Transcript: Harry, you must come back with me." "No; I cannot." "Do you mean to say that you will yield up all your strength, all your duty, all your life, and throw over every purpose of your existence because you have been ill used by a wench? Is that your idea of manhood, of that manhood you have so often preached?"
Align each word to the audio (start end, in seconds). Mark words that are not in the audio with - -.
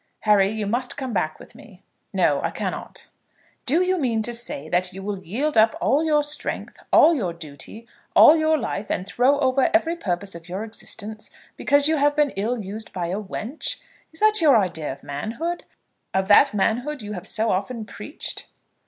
Harry, 0.21 0.49
you 0.49 0.65
must 0.65 0.97
come 0.97 1.13
back 1.13 1.39
with 1.39 1.53
me." 1.53 1.83
"No; 2.11 2.41
I 2.41 2.49
cannot." 2.49 3.05
"Do 3.67 3.83
you 3.83 3.99
mean 3.99 4.23
to 4.23 4.33
say 4.33 4.67
that 4.67 4.93
you 4.93 5.03
will 5.03 5.19
yield 5.23 5.55
up 5.55 5.77
all 5.79 6.03
your 6.03 6.23
strength, 6.23 6.81
all 6.91 7.13
your 7.13 7.33
duty, 7.33 7.87
all 8.15 8.35
your 8.35 8.57
life, 8.57 8.89
and 8.89 9.05
throw 9.05 9.39
over 9.39 9.69
every 9.75 9.95
purpose 9.95 10.33
of 10.33 10.49
your 10.49 10.63
existence 10.63 11.29
because 11.55 11.87
you 11.87 11.97
have 11.97 12.15
been 12.15 12.31
ill 12.31 12.57
used 12.61 12.91
by 12.91 13.09
a 13.09 13.21
wench? 13.21 13.79
Is 14.11 14.21
that 14.21 14.41
your 14.41 14.57
idea 14.57 14.91
of 14.91 15.03
manhood, 15.03 15.65
of 16.15 16.27
that 16.29 16.51
manhood 16.51 17.03
you 17.03 17.13
have 17.13 17.27
so 17.27 17.51
often 17.51 17.85
preached?" 17.85 18.47